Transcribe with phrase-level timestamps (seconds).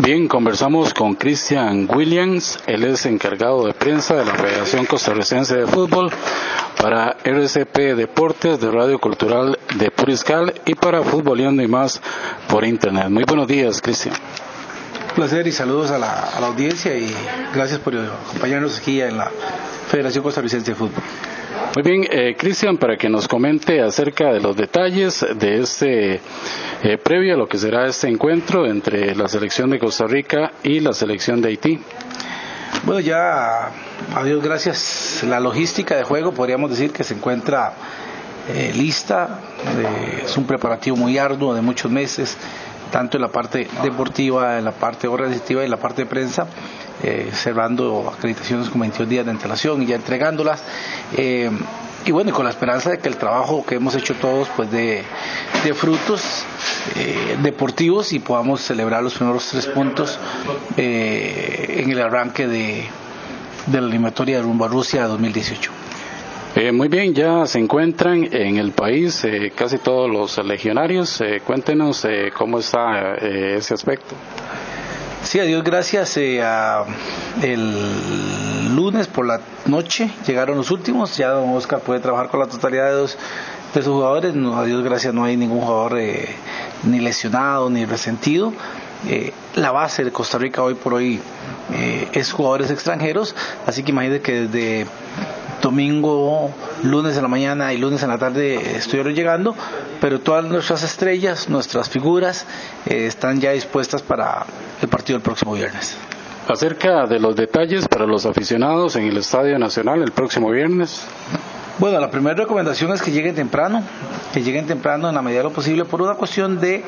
[0.00, 5.66] Bien, conversamos con Christian Williams, él es encargado de prensa de la Federación Costarricense de
[5.66, 6.12] Fútbol
[6.80, 12.00] para RCP Deportes de Radio Cultural de Puriscal y para Futboleando y más
[12.48, 13.08] por Internet.
[13.08, 14.14] Muy buenos días, Cristian.
[15.08, 17.12] Un placer y saludos a la, a la audiencia y
[17.52, 19.28] gracias por acompañarnos aquí en la
[19.90, 21.02] Federación Costarricense de Fútbol.
[21.78, 26.20] Muy bien, eh, Cristian, para que nos comente acerca de los detalles de este
[26.82, 30.80] eh, previo a lo que será este encuentro entre la selección de Costa Rica y
[30.80, 31.78] la selección de Haití.
[32.82, 33.66] Bueno, ya,
[34.12, 37.74] a Dios gracias, la logística de juego podríamos decir que se encuentra
[38.48, 39.38] eh, lista,
[40.24, 42.36] es un preparativo muy arduo de muchos meses,
[42.90, 46.48] tanto en la parte deportiva, en la parte organizativa y en la parte de prensa,
[47.02, 50.62] eh, cerrando acreditaciones con 22 días de antelación y ya entregándolas.
[51.16, 51.50] Eh,
[52.04, 55.02] y bueno, con la esperanza de que el trabajo que hemos hecho todos pues de,
[55.64, 56.44] de frutos
[56.96, 60.18] eh, deportivos y podamos celebrar los primeros tres puntos
[60.76, 62.84] eh, en el arranque de,
[63.66, 65.72] de la eliminatoria rumbo a Rusia 2018.
[66.54, 71.20] Eh, muy bien, ya se encuentran en el país eh, casi todos los legionarios.
[71.20, 74.14] Eh, cuéntenos cómo está ese aspecto.
[75.28, 76.16] Sí, a Dios gracias.
[76.16, 76.42] eh,
[77.42, 81.18] el lunes por la noche llegaron los últimos.
[81.18, 83.18] Ya don Oscar puede trabajar con la totalidad de, dos,
[83.74, 84.34] de sus jugadores.
[84.34, 86.34] No, a Dios gracias no hay ningún jugador eh,
[86.84, 88.54] ni lesionado ni resentido.
[89.06, 91.20] Eh, la base de Costa Rica hoy por hoy
[91.74, 93.36] eh, es jugadores extranjeros.
[93.66, 94.86] Así que imagínense que desde
[95.68, 96.50] domingo,
[96.82, 99.54] lunes en la mañana y lunes en la tarde estuvieron llegando,
[100.00, 102.46] pero todas nuestras estrellas, nuestras figuras
[102.86, 104.46] eh, están ya dispuestas para
[104.80, 105.94] el partido del próximo viernes.
[106.48, 111.02] Acerca de los detalles para los aficionados en el Estadio Nacional el próximo viernes.
[111.78, 113.82] Bueno, la primera recomendación es que lleguen temprano,
[114.32, 116.82] que lleguen temprano en la medida de lo posible por una cuestión de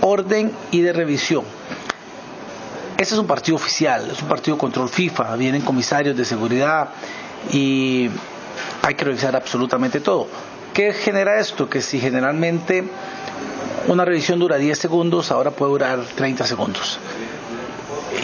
[0.00, 1.44] orden y de revisión.
[2.98, 6.88] Este es un partido oficial, es un partido control FIFA, vienen comisarios de seguridad
[7.52, 8.10] y
[8.82, 10.28] hay que revisar absolutamente todo.
[10.72, 11.68] ¿Qué genera esto?
[11.68, 12.84] Que si generalmente
[13.88, 16.98] una revisión dura 10 segundos, ahora puede durar 30 segundos.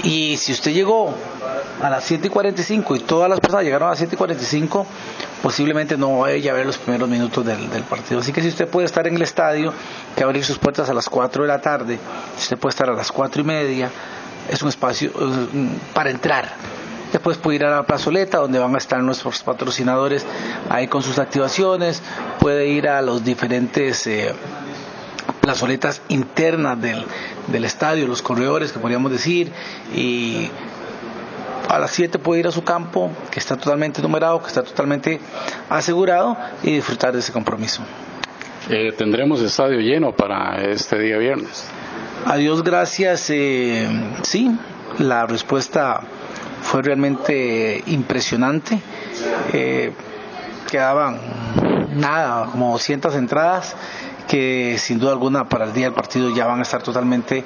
[0.03, 1.15] Y si usted llegó
[1.81, 4.87] a las 7 y 45 y todas las personas llegaron a las 7 y 45,
[5.43, 8.21] posiblemente no vaya a ver los primeros minutos del, partido.
[8.21, 9.73] Así que si usted puede estar en el estadio,
[10.17, 11.99] que abrir sus puertas a las 4 de la tarde,
[12.37, 13.91] si usted puede estar a las 4 y media,
[14.49, 16.53] es un espacio eh, para entrar.
[17.13, 20.25] Después puede ir a la plazoleta donde van a estar nuestros patrocinadores
[20.71, 22.03] ahí con sus activaciones.
[22.41, 24.35] Puede ir a los diferentes eh,
[25.43, 27.05] plazoletas internas del,
[27.49, 29.53] del estadio, los corredores que podríamos decir.
[29.95, 30.51] Y
[31.69, 35.21] a las 7 puede ir a su campo, que está totalmente numerado, que está totalmente
[35.69, 37.83] asegurado, y disfrutar de ese compromiso.
[38.71, 41.67] Eh, tendremos estadio lleno para este día viernes.
[42.25, 43.89] A Dios gracias, eh,
[44.23, 44.51] sí,
[44.99, 46.03] la respuesta
[46.63, 48.81] fue realmente impresionante.
[49.53, 49.93] Eh,
[50.71, 51.21] quedaban
[51.95, 53.77] nada, como 200 entradas
[54.29, 57.45] que sin duda alguna para el día del partido ya van a estar totalmente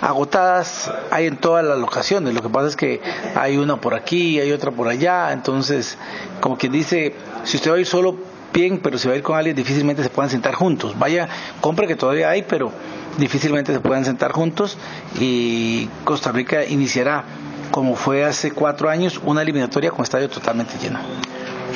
[0.00, 0.90] agotadas.
[1.10, 3.00] Hay en todas las locaciones, lo que pasa es que
[3.34, 5.98] hay una por aquí, hay otra por allá, entonces
[6.40, 8.16] como quien dice, si usted va a ir solo,
[8.52, 10.98] bien, pero si va a ir con alguien difícilmente se puedan sentar juntos.
[10.98, 11.28] Vaya,
[11.60, 12.70] compre que todavía hay, pero
[13.18, 14.78] difícilmente se puedan sentar juntos
[15.18, 17.24] y Costa Rica iniciará,
[17.70, 20.98] como fue hace cuatro años, una eliminatoria con estadio totalmente lleno.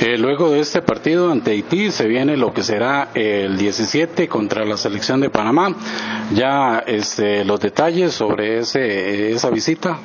[0.01, 4.65] Eh, luego de este partido ante Haití se viene lo que será el 17 contra
[4.65, 5.75] la selección de Panamá.
[6.35, 9.99] Ya este, los detalles sobre ese, esa visita.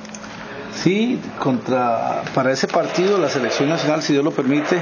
[0.76, 4.82] Sí, contra, para ese partido la selección nacional, si Dios lo permite,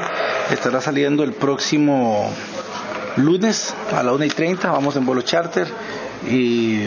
[0.51, 2.29] estará saliendo el próximo
[3.15, 4.71] lunes a la 1 y 30.
[4.71, 5.67] Vamos en vuelo charter
[6.29, 6.83] y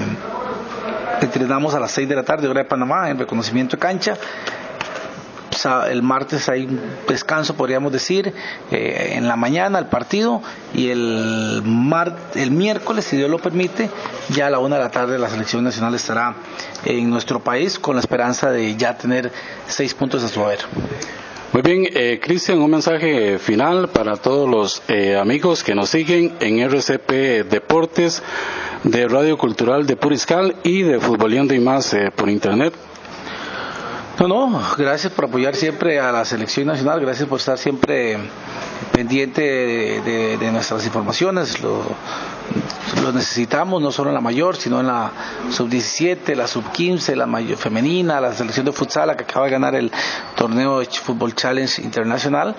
[1.26, 4.16] entrenamos a las 6 de la tarde, hora de Panamá, en reconocimiento de cancha.
[5.90, 6.66] El martes hay
[7.06, 8.32] descanso, podríamos decir,
[8.70, 10.40] eh, en la mañana el partido
[10.72, 11.62] y el,
[12.34, 13.90] el miércoles, si Dios lo permite,
[14.30, 16.34] ya a la una de la tarde la selección nacional estará
[16.86, 19.30] en nuestro país con la esperanza de ya tener
[19.66, 20.60] seis puntos a su haber.
[21.52, 26.34] Muy bien, eh, Cristian, un mensaje final para todos los eh, amigos que nos siguen
[26.38, 27.10] en RCP
[27.50, 28.22] Deportes
[28.84, 32.72] de Radio Cultural de Puriscal y de Futboleando y más eh, por internet.
[34.20, 38.16] No, no, gracias por apoyar siempre a la selección nacional, gracias por estar siempre
[38.92, 41.60] pendiente de, de- de nuestras informaciones.
[41.62, 41.82] Lo,
[43.02, 45.10] lo necesitamos no solo en la mayor, sino en la
[45.50, 49.74] sub-17, la sub-15, la mayor femenina, la selección de futsal la que acaba de ganar
[49.74, 49.90] el
[50.36, 52.54] torneo de Fútbol Challenge Internacional,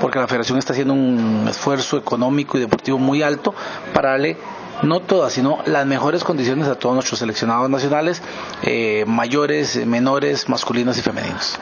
[0.00, 3.54] porque la federación está haciendo un esfuerzo económico y deportivo muy alto
[3.92, 4.36] para darle
[4.82, 8.22] no todas, sino las mejores condiciones a todos nuestros seleccionados nacionales,
[8.62, 11.58] eh, mayores, menores, masculinos y femeninos.